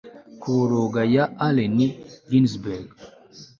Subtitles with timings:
[0.41, 1.77] Kuboroga ya Allen
[2.29, 2.89] Ginsberg